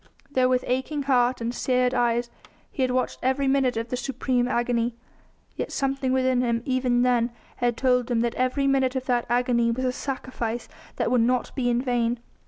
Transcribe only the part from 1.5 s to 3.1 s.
seared eyes he had